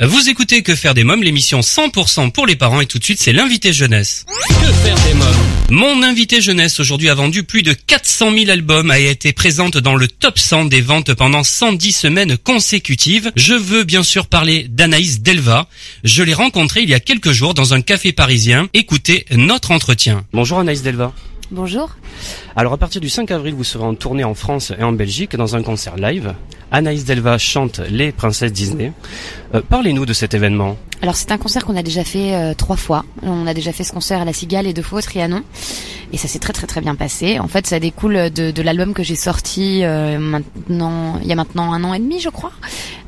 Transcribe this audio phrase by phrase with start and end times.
[0.00, 3.18] Vous écoutez Que faire des mômes, l'émission 100% pour les parents et tout de suite
[3.18, 4.26] c'est l'invité jeunesse.
[4.48, 5.26] Que faire des mômes
[5.70, 9.96] Mon invité jeunesse aujourd'hui a vendu plus de 400 000 albums, a été présente dans
[9.96, 13.32] le top 100 des ventes pendant 110 semaines consécutives.
[13.34, 15.66] Je veux bien sûr parler d'Anaïs Delva.
[16.04, 18.68] Je l'ai rencontrée il y a quelques jours dans un café parisien.
[18.74, 20.24] Écoutez notre entretien.
[20.32, 21.12] Bonjour Anaïs Delva.
[21.50, 21.96] Bonjour.
[22.54, 25.34] Alors à partir du 5 avril, vous serez en tournée en France et en Belgique
[25.34, 26.34] dans un concert live.
[26.70, 28.92] Anaïs Delva chante Les Princesses Disney.
[29.54, 30.76] Euh, Parlez-nous de cet événement.
[31.00, 33.04] Alors c'est un concert qu'on a déjà fait euh, trois fois.
[33.22, 35.42] On a déjà fait ce concert à la Cigale et deux fois au Trianon.
[36.12, 37.38] Et ça s'est très très très bien passé.
[37.38, 41.36] En fait ça découle de, de l'album que j'ai sorti euh, maintenant, il y a
[41.36, 42.52] maintenant un an et demi je crois,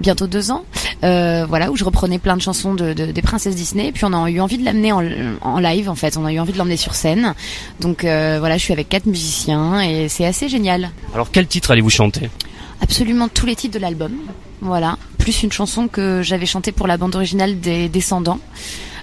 [0.00, 0.64] bientôt deux ans.
[1.02, 3.88] Euh, voilà où je reprenais plein de chansons de, de, des princesses Disney.
[3.88, 5.02] Et puis on a eu envie de l'amener en,
[5.42, 6.16] en, live en fait.
[6.16, 7.34] On a eu envie de l'emmener sur scène.
[7.80, 10.90] Donc euh, voilà je suis avec quatre musiciens et c'est assez génial.
[11.14, 12.30] Alors quel titre allez-vous chanter?
[12.80, 14.12] Absolument tous les titres de l'album.
[14.60, 18.40] Voilà, plus une chanson que j'avais chantée pour la bande originale des Descendants.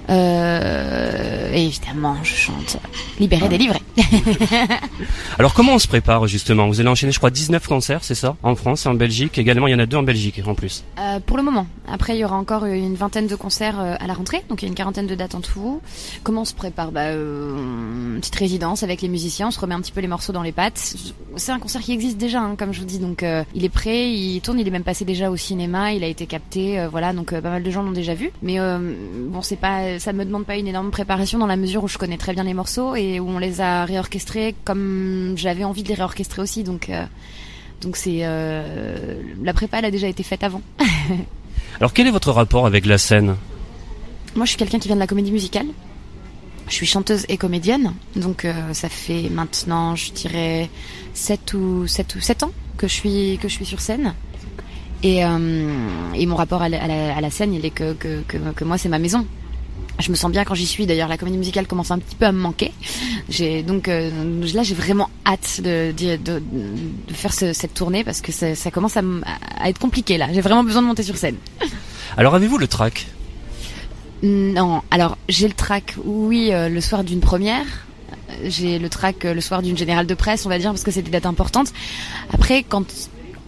[0.10, 2.78] Euh, et évidemment, je chante
[3.20, 3.80] Libéré, délivré.
[5.40, 6.68] Alors comment on se prépare justement?
[6.68, 8.36] Vous allez enchaîner, je crois, 19 concerts, c'est ça?
[8.44, 9.38] En France et en Belgique.
[9.38, 10.84] Également, il y en a deux en Belgique en plus.
[11.00, 11.68] Euh, pour le moment.
[11.92, 14.44] Après, il y aura encore une vingtaine de concerts euh, à la rentrée.
[14.50, 15.82] Donc il y a une quarantaine de dates en tout.
[16.24, 16.92] Comment on se prépare?
[16.92, 19.48] Bah, euh, Une petite résidence avec les musiciens.
[19.48, 20.96] On se remet un petit peu les morceaux dans les pattes.
[21.36, 23.00] C'est un concert qui existe déjà, hein, comme je vous dis.
[23.00, 25.94] Donc il est prêt, il tourne, il est même passé déjà au cinéma.
[25.94, 26.86] Il a été capté.
[26.92, 28.32] Voilà, donc pas mal de gens l'ont déjà vu.
[28.42, 31.88] Mais bon, c'est pas, ça me demande pas une énorme préparation dans la mesure où
[31.88, 35.84] je connais très bien les morceaux et où on les a réorchestrés comme j'avais envie
[35.84, 36.64] de les réorchestrer aussi.
[36.64, 37.06] Donc, euh,
[37.82, 40.62] donc c'est euh, la prépa elle a déjà été faite avant.
[41.80, 43.36] Alors quel est votre rapport avec la scène?
[44.36, 45.68] Moi je suis quelqu'un qui vient de la comédie musicale.
[46.68, 50.70] Je suis chanteuse et comédienne, donc euh, ça fait maintenant je dirais
[51.14, 54.14] 7 ou 7 ou 7 ans que je suis que je suis sur scène.
[55.04, 55.70] Et, euh,
[56.16, 58.38] et mon rapport à la, à la, à la scène, il est que, que, que,
[58.38, 59.26] que moi c'est ma maison
[60.00, 60.86] je me sens bien quand j'y suis.
[60.86, 62.72] D'ailleurs, la comédie musicale commence un petit peu à me manquer.
[63.30, 64.10] J'ai donc euh,
[64.54, 66.42] là, j'ai vraiment hâte de, de, de,
[67.08, 69.02] de faire ce, cette tournée parce que ça, ça commence à,
[69.60, 70.28] à, être compliqué là.
[70.34, 71.36] J'ai vraiment besoin de monter sur scène.
[72.18, 73.08] Alors, avez-vous le track
[74.24, 74.82] Non.
[74.92, 75.96] Alors, j'ai le track.
[76.04, 77.66] Oui, euh, le soir d'une première.
[78.44, 80.92] J'ai le track euh, le soir d'une générale de presse, on va dire, parce que
[80.92, 81.74] c'est des dates importantes.
[82.34, 82.86] Après, quand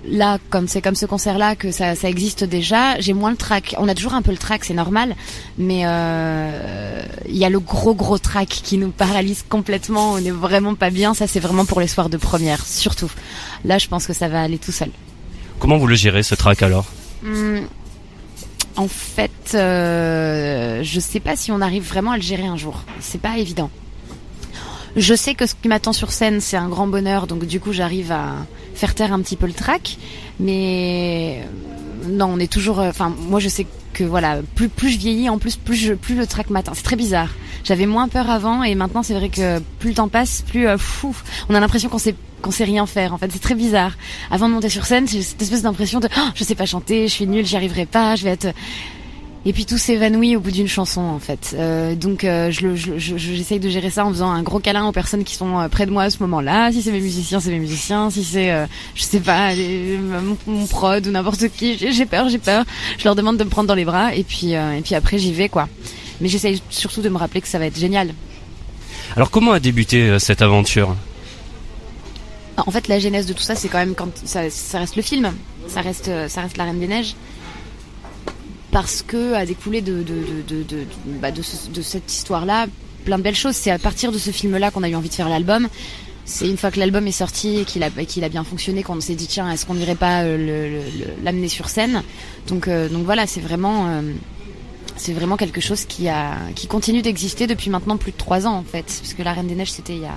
[0.05, 3.75] là, comme c'est comme ce concert-là que ça, ça existe déjà, j'ai moins le track.
[3.77, 5.15] On a toujours un peu le track, c'est normal,
[5.57, 10.13] mais il euh, y a le gros gros track qui nous paralyse complètement.
[10.13, 11.13] On n'est vraiment pas bien.
[11.13, 13.11] Ça, c'est vraiment pour les soirs de première, surtout.
[13.65, 14.89] Là, je pense que ça va aller tout seul.
[15.59, 16.85] Comment vous le gérez ce track alors?
[17.25, 17.67] Hum,
[18.77, 22.83] En fait, euh, je sais pas si on arrive vraiment à le gérer un jour.
[23.01, 23.69] C'est pas évident.
[24.95, 27.73] Je sais que ce qui m'attend sur scène, c'est un grand bonheur, donc du coup,
[27.73, 29.97] j'arrive à faire taire un petit peu le track.
[30.39, 31.43] Mais
[32.07, 32.79] non, on est toujours.
[32.79, 36.15] Enfin, moi, je sais que voilà, plus plus je vieillis, en plus plus je, plus
[36.15, 36.73] le track m'atteint.
[36.73, 37.29] C'est très bizarre.
[37.63, 40.77] J'avais moins peur avant, et maintenant, c'est vrai que plus le temps passe, plus euh,
[40.77, 41.15] fou,
[41.49, 43.13] on a l'impression qu'on sait qu'on sait rien faire.
[43.13, 43.93] En fait, c'est très bizarre.
[44.31, 47.07] Avant de monter sur scène, j'ai cette espèce d'impression de oh, je sais pas chanter,
[47.07, 48.47] je suis nulle, j'y arriverai pas, je vais être
[49.45, 51.55] et puis tout s'évanouit au bout d'une chanson en fait.
[51.57, 54.85] Euh, donc euh, je, je, je, j'essaye de gérer ça en faisant un gros câlin
[54.85, 56.71] aux personnes qui sont euh, près de moi à ce moment-là.
[56.73, 58.09] Si c'est mes musiciens, c'est mes musiciens.
[58.09, 62.37] Si c'est, euh, je sais pas, mon, mon, prod ou n'importe qui, j'ai peur, j'ai
[62.37, 62.65] peur.
[62.97, 65.33] Je leur demande de me prendre dans les bras et puis et puis après j'y
[65.33, 65.69] vais quoi.
[66.19, 68.13] Mais j'essaye surtout de me rappeler que ça va être génial.
[69.15, 70.95] Alors comment a débuté cette aventure?
[72.57, 75.01] En fait, la genèse de tout ça, c'est quand même quand ça, ça reste le
[75.01, 75.31] film,
[75.69, 77.15] ça reste ça reste la Reine des Neiges
[78.79, 79.83] parce que a découlé
[81.21, 82.67] bah de, ce, de cette histoire-là
[83.03, 83.55] plein de belles choses.
[83.55, 85.67] C'est à partir de ce film-là qu'on a eu envie de faire l'album.
[86.23, 89.27] C'est une fois que l'album est sorti et qu'il a, bien fonctionné qu'on s'est dit
[89.27, 90.81] tiens est-ce qu'on n'irait pas euh,
[91.25, 92.03] l'amener sur scène?
[92.47, 96.07] Donc euh, donc voilà c'est vraiment euh, quelque chose qui
[96.69, 99.55] continue d'exister depuis maintenant plus de trois ans en fait parce que la Reine des
[99.55, 100.15] Neiges c'était il y a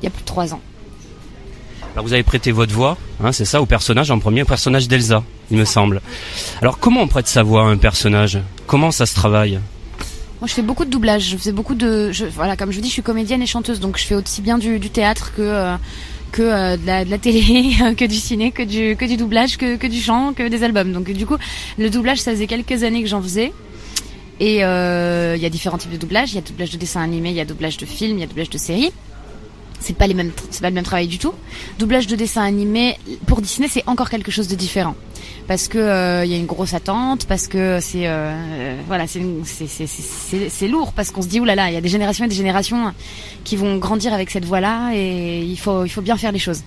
[0.00, 0.62] il y a plus de trois ans.
[1.92, 4.88] Alors vous avez prêté votre voix, hein, c'est ça, au personnage en premier, au personnage
[4.88, 6.00] d'Elsa, il me semble.
[6.60, 8.38] Alors comment on prête sa voix à un personnage?
[8.66, 9.60] Comment ça se travaille?
[10.40, 11.30] Moi, je fais beaucoup de doublage.
[11.30, 13.98] Je fais beaucoup de, voilà, comme je vous dis, je suis comédienne et chanteuse, donc
[13.98, 15.76] je fais aussi bien du, théâtre que euh,
[16.30, 19.86] que euh, de, la, télé, que du ciné, que du que du doublage, que que
[19.86, 20.92] du chant, que des albums.
[20.92, 21.36] Donc du coup,
[21.76, 23.52] le doublage, ça faisait quelques années que j'en faisais.
[24.40, 26.32] Et il euh, y a différents types de doublage.
[26.32, 28.24] Il y a doublage de dessin animé, il y a doublage de film, il y
[28.24, 28.92] a doublage de série
[29.80, 31.32] c'est pas les mêmes c'est pas le même travail du tout
[31.78, 34.96] doublage de dessin animé pour Disney c'est encore quelque chose de différent
[35.48, 40.68] parce que il euh, y a une grosse attente parce que c'est euh, voilà c'est
[40.68, 42.92] lourd parce qu'on se dit oulala il y a des générations et des générations
[43.42, 46.38] qui vont grandir avec cette voie là et il faut il faut bien faire les
[46.38, 46.62] choses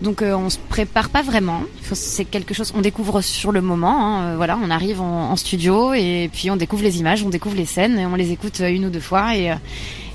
[0.00, 1.62] Donc euh, on se prépare pas vraiment.
[1.92, 4.06] C'est quelque chose on découvre sur le moment.
[4.06, 4.22] Hein.
[4.22, 7.64] Euh, voilà, on arrive en, studio et puis on découvre les images, on découvre les
[7.64, 9.52] scènes et on les écoute euh, une ou deux fois et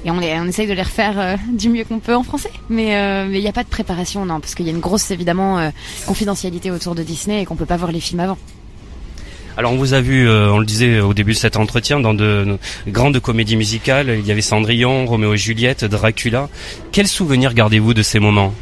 [0.05, 2.51] et on, les, on essaye de les refaire du mieux qu'on peut en français.
[2.69, 2.91] Mais
[3.31, 5.71] il n'y a pas de préparation, non, parce qu'il y a une grosse évidemment
[6.05, 8.37] confidentialité autour de Disney et qu'on peut pas voir les films avant.
[9.57, 12.57] Alors on vous a vu, on le disait au début de cet entretien, dans de,
[12.87, 14.15] grandes comédies musicales.
[14.17, 16.47] Il y avait Cendrillon, Roméo et Juliette, Dracula.
[16.93, 18.53] Quels souvenirs gardez-vous de ces moments?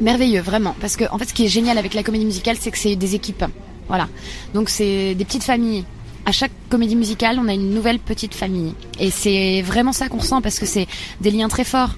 [0.00, 0.76] Merveilleux, vraiment.
[0.80, 2.96] Parce que, en fait, ce qui est génial avec la comédie musicale, c'est que c'est
[2.96, 3.44] des équipes.
[3.88, 4.08] Voilà.
[4.54, 5.84] Donc, c'est des petites familles.
[6.28, 8.74] À chaque comédie musicale, on a une nouvelle petite famille.
[9.00, 10.86] Et c'est vraiment ça qu'on ressent parce que c'est
[11.22, 11.94] des liens très forts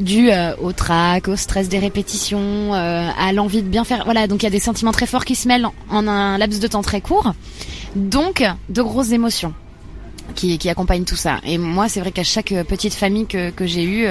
[0.00, 4.02] dû euh, au trac, au stress des répétitions, euh, à l'envie de bien faire.
[4.04, 6.58] Voilà, donc il y a des sentiments très forts qui se mêlent en un laps
[6.58, 7.34] de temps très court.
[7.94, 9.54] Donc, de grosses émotions
[10.34, 11.38] qui, accompagnent tout ça.
[11.44, 14.08] Et moi, c'est vrai qu'à chaque petite famille que, que j'ai eue,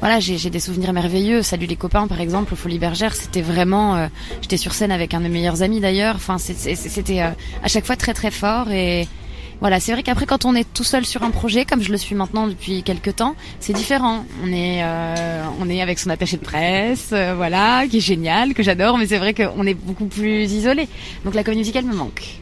[0.00, 1.42] voilà, j'ai des souvenirs merveilleux.
[1.42, 3.96] Salut les copains, par exemple, Folie Bergère, c'était vraiment.
[3.96, 4.06] Euh,
[4.40, 6.14] j'étais sur scène avec un de mes meilleurs amis d'ailleurs.
[6.14, 7.30] Enfin, c'était euh,
[7.62, 9.08] à chaque fois très très fort et
[9.60, 11.98] voilà, c'est vrai qu'après quand on est tout seul sur un projet, comme je le
[11.98, 14.24] suis maintenant depuis quelques temps, c'est différent.
[14.44, 18.62] On est, euh, on est avec son attaché de presse, voilà, qui est génial, que
[18.62, 20.86] j'adore, mais c'est vrai qu'on est beaucoup plus isolé.
[21.24, 22.38] Donc la comédie musicale me manque.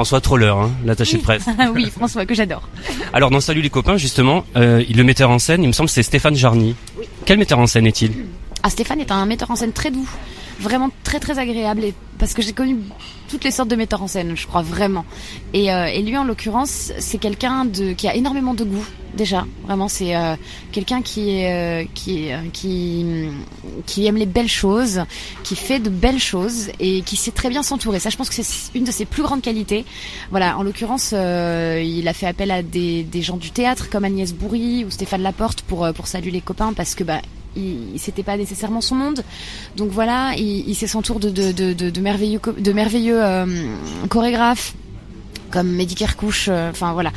[0.00, 1.44] François Troller, hein, l'attaché de presse.
[1.74, 2.66] oui, François, que j'adore.
[3.12, 6.02] Alors dans Salut les copains, justement, euh, le metteur en scène, il me semble, c'est
[6.02, 6.74] Stéphane Jarny.
[7.26, 8.12] Quel metteur en scène est-il?
[8.62, 10.08] Ah, Stéphane est un metteur en scène très doux,
[10.60, 12.76] vraiment très très agréable, et, parce que j'ai connu
[13.28, 15.04] toutes les sortes de metteurs en scène, je crois vraiment.
[15.54, 17.66] Et, euh, lui, en l'occurrence, c'est quelqu'un
[17.96, 18.84] qui a énormément de goût
[19.14, 19.46] déjà.
[19.64, 20.36] Vraiment, c'est euh,
[20.72, 22.28] quelqu'un qui euh, qui
[23.86, 25.02] qui aime les belles choses,
[25.42, 27.98] qui fait de belles choses et qui sait très bien s'entourer.
[27.98, 29.84] Ça, je pense que c'est une de ses plus grandes qualités.
[30.30, 34.32] Voilà, en l'occurrence, il a fait appel à des, des gens du théâtre comme Agnès
[34.32, 37.20] Bourri ou Stéphane Laporte pour pour saluer les copains parce que bah
[37.56, 39.24] il, c'était pas nécessairement son monde.
[39.76, 43.76] Donc voilà, il, il s'entoure de, de, de, de, merveilleux, de merveilleux euh,
[44.08, 44.74] chorégraphes
[45.50, 46.46] comme Mehdi Kerkouche.
[46.48, 47.12] Euh, enfin voilà,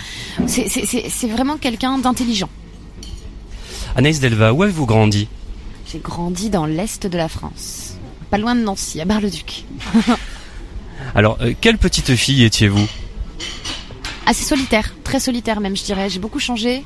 [0.48, 2.50] c'est vraiment quelqu'un d'intelligent.
[3.96, 5.28] Anaïs Delva, où avez-vous grandi?
[5.92, 7.94] J'ai grandi dans l'est de la France,
[8.32, 9.66] pas loin de Nancy, à Bar-le-Duc.
[11.16, 12.88] Alors, euh, quelle petite fille étiez-vous?
[14.26, 16.10] Assez solitaire, très solitaire même, je dirais.
[16.10, 16.84] J'ai beaucoup changé.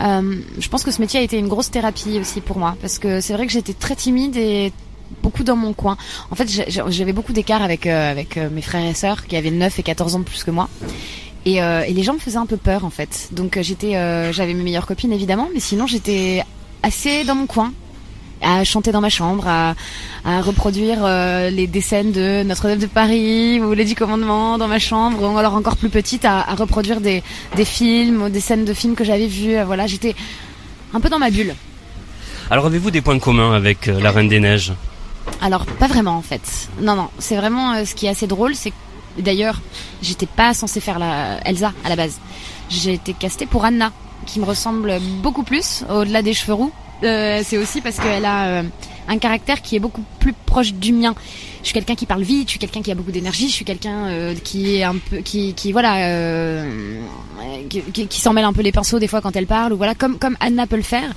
[0.00, 2.98] Euh, je pense que ce métier a été une grosse thérapie aussi pour moi parce
[2.98, 4.72] que c'est vrai que j'étais très timide et
[5.22, 5.96] beaucoup dans mon coin.
[6.30, 9.50] En fait, j'avais beaucoup d'écart avec euh, avec euh, mes frères et sœurs qui avaient
[9.50, 10.68] 9 et 14 ans de plus que moi.
[11.46, 13.30] Et, et les gens me faisaient un peu peur en fait.
[13.32, 13.92] Donc j'étais,
[14.30, 16.44] j'avais mes meilleures copines évidemment, mais sinon j'étais
[16.82, 17.72] assez dans mon coin
[18.42, 19.74] à chanter dans ma chambre, à,
[20.24, 24.68] à reproduire euh, les des scènes de Notre-Dame de Paris ou les Dix Commandements dans
[24.68, 27.22] ma chambre, ou alors encore plus petite à, à reproduire des,
[27.56, 29.56] des films, ou des scènes de films que j'avais vus.
[29.56, 30.14] Euh, voilà, j'étais
[30.94, 31.54] un peu dans ma bulle.
[32.50, 34.72] Alors avez-vous des points communs avec euh, la Reine des Neiges?
[35.40, 36.68] Alors pas vraiment en fait.
[36.80, 38.72] Non non, c'est vraiment ce qui est assez drôle, c'est
[39.18, 39.60] d'ailleurs
[40.02, 42.18] j'étais pas censée faire la Elsa à la base.
[42.68, 43.92] J'ai été castée pour Anna,
[44.26, 46.72] qui me ressemble beaucoup plus au-delà des cheveux roux
[47.02, 48.62] euh, c'est aussi parce qu'elle a euh,
[49.08, 51.14] un caractère qui est beaucoup plus proche du mien.
[51.62, 53.64] Je suis quelqu'un qui parle vite, je suis quelqu'un qui a beaucoup d'énergie, je suis
[53.64, 54.82] quelqu'un euh, qui
[55.72, 56.64] voilà,
[57.68, 59.94] qui, qui, s'en mêle un peu les pinceaux des fois quand elle parle ou voilà,
[59.94, 61.12] comme comme Anna peut le faire.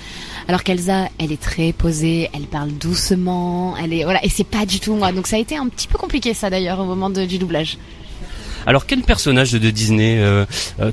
[0.47, 4.65] Alors qu'Elsa, elle est très posée, elle parle doucement, elle est voilà, et c'est pas
[4.65, 5.12] du tout moi.
[5.12, 7.77] Donc ça a été un petit peu compliqué ça d'ailleurs au moment du doublage.
[8.65, 10.21] Alors quel personnage de Disney,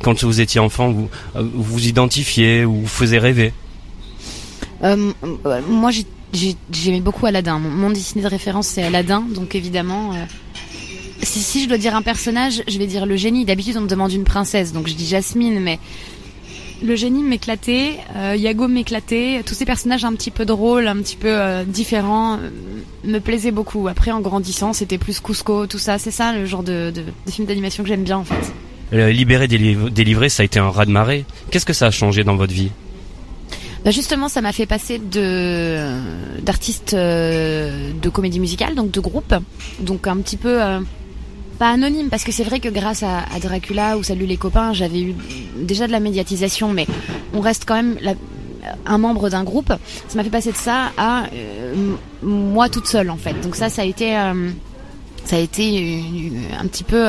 [0.03, 3.53] quand vous étiez enfant, vous vous identifiez ou vous faisiez rêver?
[4.83, 5.13] Euh,
[5.69, 5.91] moi,
[6.33, 7.59] j'aimais beaucoup Aladdin.
[7.59, 10.13] Mon, Disney de référence, c'est Aladdin, donc évidemment.
[10.13, 10.17] Euh,
[11.23, 13.45] si, si, je dois dire un personnage, je vais dire le génie.
[13.45, 15.79] D'habitude, on me demande une princesse, donc je dis Jasmine, mais
[16.83, 21.17] le génie m'éclatait, euh, Yago m'éclatait, tous ces personnages un petit peu drôles, un petit
[21.17, 22.39] peu euh, différents,
[23.05, 23.87] me plaisaient beaucoup.
[23.89, 25.99] Après, en grandissant, c'était plus Cusco, tout ça.
[25.99, 28.53] C'est ça le genre de, de, de film d'animation que j'aime bien, en fait.
[28.93, 31.25] Libéré, délivré, ça a été un raz-de-marée.
[31.51, 32.71] Qu'est-ce que ça a changé dans votre vie?
[33.85, 35.79] Bah justement, ça m'a fait passer de
[36.43, 39.35] d'artiste euh, de comédie musicale, donc de groupe,
[39.81, 40.81] donc un petit peu euh,
[41.59, 45.01] pas anonyme parce que c'est vrai que grâce à, Dracula ou Salut les copains, j'avais
[45.01, 45.15] eu
[45.57, 46.87] déjà de la médiatisation, mais
[47.33, 47.97] on reste quand même
[48.85, 49.73] un membre d'un groupe.
[50.09, 53.41] Ça m'a fait passer de ça à euh, moi toute seule en fait.
[53.41, 54.13] Donc ça, ça a été
[55.25, 56.03] ça a été
[56.59, 57.03] un petit peu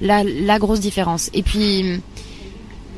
[0.00, 1.30] la, la grosse différence.
[1.32, 2.00] Et puis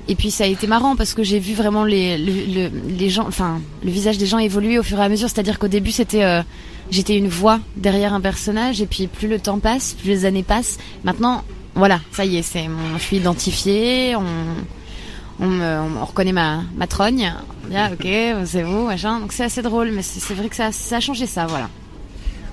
[0.09, 3.61] et puis ça a été marrant parce que j'ai vu vraiment les, les, gens, enfin
[3.85, 5.29] le visage des gens évoluer au fur et à mesure.
[5.29, 6.43] C'est-à-dire qu'au début c'était, euh,
[6.91, 10.45] j'étais une voix derrière un personnage et puis plus le temps passe, plus les années
[10.45, 10.79] passent.
[11.05, 11.43] Maintenant,
[11.75, 17.33] voilà, ça y est, c'est, je suis identifiée, on, on, reconnaît ma, ma trogne.
[17.75, 18.07] Ah, ok,
[18.45, 19.21] c'est vous, machin.
[19.21, 21.69] Donc c'est assez drôle, mais c'est, vrai que ça, ça a changé ça, voilà.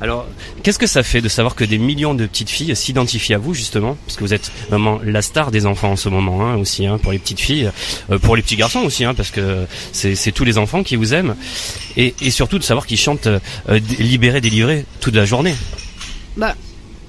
[0.04, 0.28] Alors,
[0.64, 3.54] qu'est-ce que ça fait de savoir que des millions de petites filles s'identifient à vous
[3.54, 6.86] justement, parce que vous êtes vraiment la star des enfants en ce moment hein, aussi,
[6.86, 7.72] hein, pour les petites filles,
[8.12, 11.14] euh, pour les petits garçons aussi, hein, parce que c'est tous les enfants qui vous
[11.14, 11.38] aiment,
[11.96, 13.40] et, surtout de savoir qu'ils chantent euh,
[13.98, 15.56] libérés, délivrés toute la journée.
[16.36, 16.54] Bah,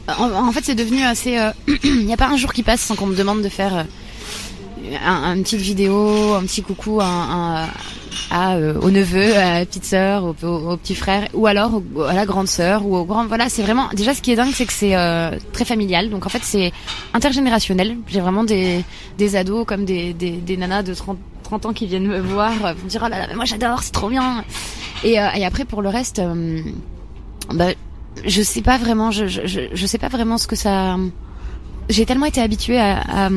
[0.06, 1.36] en, fait, c'est devenu assez.
[1.36, 1.50] Euh,
[1.82, 3.86] il n'y a pas un jour qui passe sans qu'on me demande de faire
[5.04, 7.66] un, petite vidéo, un petit coucou, un,
[8.30, 12.26] à, euh, au neveu, à la petite sœur, au, petit frère, ou alors à la
[12.26, 13.26] grande sœur, ou au grand.
[13.26, 13.88] Voilà, c'est vraiment.
[13.94, 16.10] Déjà, ce qui est dingue, c'est que c'est euh, très familial.
[16.10, 16.72] Donc en fait, c'est
[17.12, 17.96] intergénérationnel.
[18.06, 18.84] J'ai vraiment des,
[19.18, 22.52] des ados comme des, des, des nanas de 30, 30 ans qui viennent me voir,
[22.64, 24.44] euh, vont dire oh là là, mais moi j'adore, c'est trop bien.
[25.02, 26.22] Et, et après pour le reste,
[27.52, 27.66] bah,
[28.24, 30.96] je sais pas vraiment, je, je, je sais pas vraiment ce que ça
[31.88, 33.28] j'ai tellement été habituée à,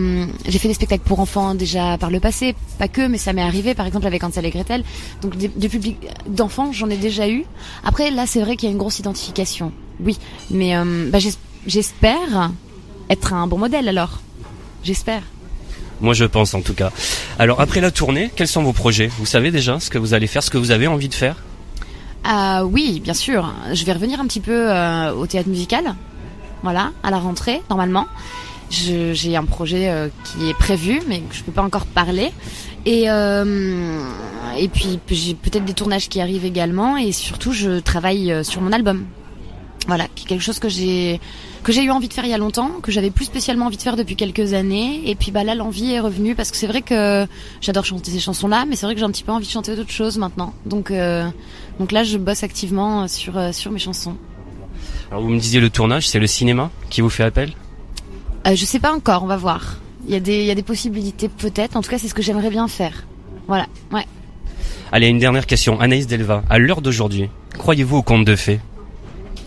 [0.47, 3.41] j'ai fait des spectacles pour enfants déjà par le passé, pas que, mais ça m'est
[3.41, 4.83] arrivé par exemple avec Ansel et Gretel.
[5.21, 7.45] Donc du public d'enfants, j'en ai déjà eu.
[7.83, 9.71] Après là, c'est vrai qu'il y a une grosse identification.
[9.99, 10.17] Oui,
[10.51, 11.19] mais euh, bah,
[11.65, 12.51] j'espère
[13.09, 14.19] être un bon modèle alors.
[14.83, 15.23] J'espère.
[15.99, 16.91] Moi, je pense en tout cas.
[17.39, 19.07] Alors après la tournée, quels sont vos projets?
[19.17, 21.37] Vous savez déjà ce que vous allez faire, ce que vous avez envie de faire?
[22.23, 23.53] Ah oui, bien sûr.
[23.73, 25.95] Je vais revenir un petit peu euh, au théâtre musical
[26.67, 28.07] voilà, à la rentrée normalement.
[28.69, 32.33] J'ai un projet euh, qui est prévu, mais que je peux pas encore parler.
[32.85, 34.01] Et euh,
[34.57, 38.61] et puis j'ai peut-être des tournages qui arrivent également, et surtout je travaille euh, sur
[38.61, 39.05] mon album.
[39.87, 41.21] Voilà, qui est quelque chose que j'ai
[41.65, 43.95] eu envie de faire il y a longtemps, que j'avais plus spécialement envie de faire
[43.95, 45.09] depuis quelques années.
[45.09, 47.25] Et puis bah là l'envie est revenue parce que c'est vrai que
[47.61, 49.77] j'adore chanter ces chansons-là, mais c'est vrai que j'ai un petit peu envie de chanter
[49.77, 50.53] d'autres choses maintenant.
[50.65, 50.91] Donc
[51.79, 54.17] donc là je bosse activement sur sur mes chansons.
[55.09, 57.51] Alors vous me disiez le tournage, c'est le cinéma qui vous fait appel
[58.45, 59.77] euh, Je sais pas encore, on va voir.
[60.05, 61.75] Il y a des, il y a des possibilités peut-être.
[61.75, 63.05] En tout cas, c'est ce que j'aimerais bien faire.
[63.47, 64.05] Voilà, ouais.
[64.91, 65.79] Allez, une dernière question.
[65.79, 68.59] Anaïs Delva, à l'heure d'aujourd'hui, croyez-vous au conte de fées?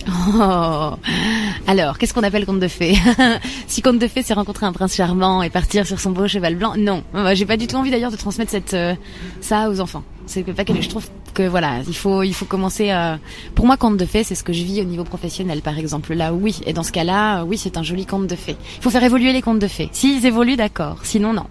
[0.09, 0.93] Oh.
[1.71, 2.99] Alors, qu'est-ce qu'on appelle conte de fées
[3.69, 6.57] Si conte de fées, c'est rencontrer un prince charmant et partir sur son beau cheval
[6.57, 7.05] blanc, non.
[7.35, 8.97] J'ai pas du tout envie d'ailleurs de transmettre cette euh,
[9.41, 10.03] ça aux enfants.
[10.27, 12.91] C'est pas que je trouve que voilà, il faut il faut commencer.
[12.91, 13.21] à...
[13.55, 16.13] Pour moi, conte de fées, c'est ce que je vis au niveau professionnel, par exemple.
[16.13, 16.59] Là, oui.
[16.67, 18.57] Et dans ce cas-là, oui, c'est un joli conte de fées.
[18.79, 19.91] Il faut faire évoluer les contes de fées.
[19.93, 20.99] S'ils évoluent, d'accord.
[21.05, 21.47] Sinon, non.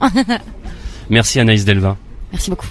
[1.09, 1.95] Merci Anaïs Delva.
[2.33, 2.67] Merci beaucoup.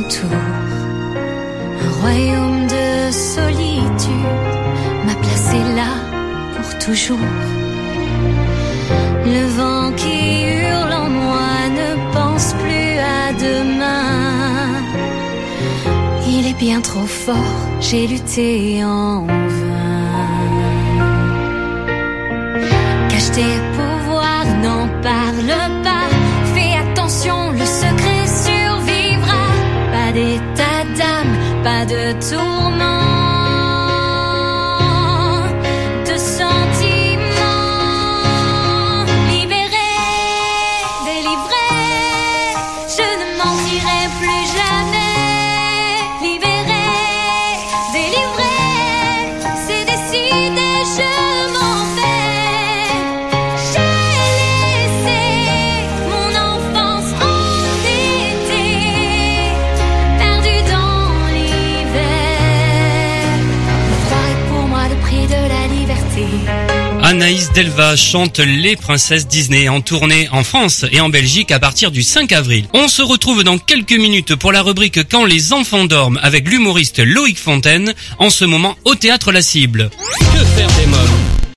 [0.00, 0.30] Tour.
[1.84, 4.32] Un royaume de solitude
[5.04, 5.92] m'a placé là
[6.56, 7.18] pour toujours.
[9.26, 14.80] Le vent qui hurle en moi ne pense plus à demain.
[16.26, 19.82] Il est bien trop fort, j'ai lutté en vain.
[23.10, 23.71] Cache tes
[30.14, 33.21] d'état d'âme, pas de tourment.
[67.54, 72.02] Delva chante Les Princesses Disney en tournée en France et en Belgique à partir du
[72.02, 72.66] 5 avril.
[72.72, 77.00] On se retrouve dans quelques minutes pour la rubrique Quand les enfants dorment avec l'humoriste
[77.04, 79.90] Loïc Fontaine, en ce moment au théâtre La Cible.
[80.18, 81.21] Que faire des mômes?